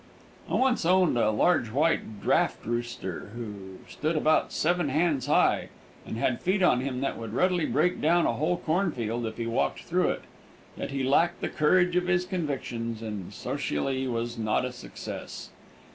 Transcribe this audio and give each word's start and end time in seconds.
I 0.49 0.55
once 0.55 0.83
owned 0.83 1.15
a 1.15 1.29
large 1.29 1.69
white 1.69 2.21
draught 2.23 2.65
rooster, 2.65 3.29
who 3.35 3.77
stood 3.87 4.15
about 4.15 4.51
seven 4.51 4.89
hands 4.89 5.27
high, 5.27 5.69
and 6.07 6.17
had 6.17 6.41
feet 6.41 6.63
on 6.63 6.81
him 6.81 7.01
that 7.01 7.19
would 7.19 7.35
readily 7.35 7.67
break 7.67 8.01
down 8.01 8.25
a 8.25 8.33
whole 8.33 8.57
corn 8.57 8.91
field 8.91 9.27
if 9.27 9.37
he 9.37 9.45
walked 9.45 9.81
through 9.83 10.09
it. 10.09 10.23
Yet 10.75 10.89
he 10.89 11.03
lacked 11.03 11.39
the 11.41 11.49
courage 11.49 11.95
of 11.95 12.07
his 12.07 12.25
convictions, 12.25 13.03
and 13.03 13.31
socially 13.31 14.07
was 14.07 14.39
not 14.39 14.65
a 14.65 14.71
success. 14.71 15.51